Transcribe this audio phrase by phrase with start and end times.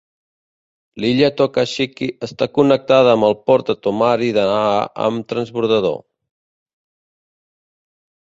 [1.01, 6.01] L'illa Tokashiki està connectada amb el port de Tomari de Naha amb transbordador.